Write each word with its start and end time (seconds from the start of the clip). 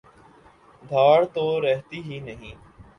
دھاڑ 0.83 1.19
تو 1.33 1.45
رہتی 1.61 2.01
ہی 2.03 2.19
نہیں۔ 2.19 2.55